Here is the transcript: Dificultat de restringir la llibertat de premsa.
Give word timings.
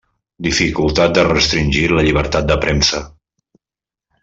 Dificultat 0.45 1.13
de 1.17 1.25
restringir 1.27 1.85
la 1.99 2.05
llibertat 2.09 2.49
de 2.53 2.59
premsa. 2.65 3.03